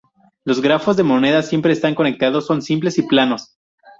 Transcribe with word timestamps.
Los 0.45 0.61
grafos 0.61 0.97
de 0.97 1.03
monedas 1.03 1.47
siempre 1.47 1.71
están 1.73 1.93
conectados, 1.93 2.47
son 2.47 2.63
simples, 2.63 2.97
y 2.97 3.03
planos. 3.03 3.59